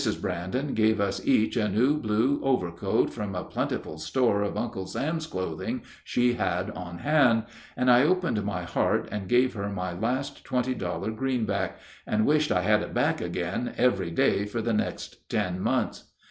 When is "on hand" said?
6.71-7.43